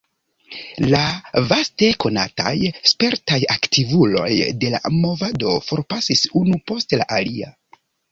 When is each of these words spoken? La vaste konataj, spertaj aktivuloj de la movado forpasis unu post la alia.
La 0.91 0.99
vaste 1.49 1.89
konataj, 2.03 2.53
spertaj 2.91 3.37
aktivuloj 3.55 4.31
de 4.63 4.71
la 4.77 4.81
movado 5.03 5.53
forpasis 5.67 6.25
unu 6.41 6.59
post 6.73 6.97
la 7.03 7.07
alia. 7.19 7.53